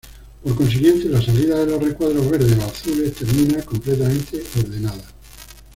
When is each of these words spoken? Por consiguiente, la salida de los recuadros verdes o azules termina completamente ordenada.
Por 0.43 0.55
consiguiente, 0.55 1.07
la 1.09 1.21
salida 1.21 1.59
de 1.59 1.67
los 1.67 1.79
recuadros 1.83 2.27
verdes 2.27 2.57
o 2.57 2.63
azules 2.65 3.13
termina 3.13 3.61
completamente 3.61 4.43
ordenada. 4.59 5.03